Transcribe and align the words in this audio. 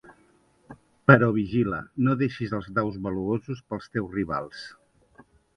Però 1.11 1.27
vigila, 1.35 1.81
no 2.07 2.17
deixis 2.23 2.57
els 2.61 2.71
daus 2.79 2.97
valuosos 3.09 3.63
per 3.69 3.79
als 3.81 3.93
teus 3.97 4.11
rivals! 4.21 4.65